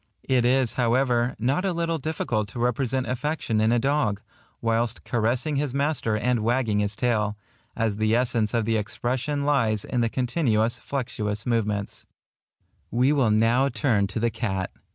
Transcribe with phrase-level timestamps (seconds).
[0.27, 4.19] It is, however, not a little difficult to represent affection in a dog,
[4.59, 7.37] whilst caressing his master and wagging his tail,
[7.75, 12.07] as the essence of the expression lies in the continuous flexuous movements.
[12.91, 12.97] Dog Carressing his Master.
[12.97, 12.97] Fig.
[12.97, 14.71] 8 We will now turn to the cat.